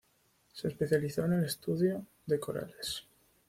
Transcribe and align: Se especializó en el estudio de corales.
Se 0.51 0.67
especializó 0.67 1.25
en 1.25 1.33
el 1.33 1.45
estudio 1.45 2.07
de 2.25 2.39
corales. 2.39 3.05